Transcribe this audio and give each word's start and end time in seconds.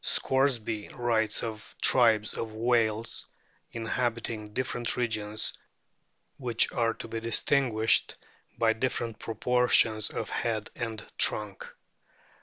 Scoresby 0.03 0.89
writes 0.95 1.43
of" 1.43 1.75
tribes" 1.79 2.33
of 2.33 2.55
whales 2.55 3.23
inhabiting 3.71 4.51
different 4.51 4.97
regions 4.97 5.53
which 6.37 6.71
are 6.71 6.95
to 6.95 7.07
be 7.07 7.19
distinguished 7.19 8.15
by 8.57 8.73
different 8.73 9.19
proportions 9.19 10.09
of 10.09 10.31
head 10.31 10.71
and 10.75 11.05
trunk. 11.19 11.67